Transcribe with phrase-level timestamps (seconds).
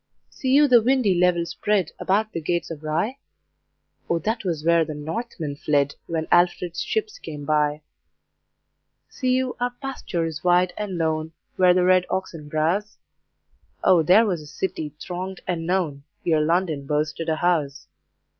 [0.31, 3.19] See you the windy levels spread About the gates of Rye?
[4.09, 7.83] O that was where the Northmen fled, When Alfred's ships came by.
[9.11, 12.97] See you our pastures wide and lone, Where the red oxen browse?
[13.83, 17.85] O there was a City thronged and known, Ere London boasted a house.